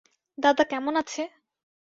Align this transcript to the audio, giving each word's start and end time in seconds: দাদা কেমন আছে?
দাদা 0.37 0.63
কেমন 0.71 0.93
আছে? 1.01 1.21